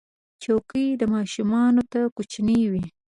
[0.41, 2.85] چوکۍ ماشومانو ته کوچنۍ وي.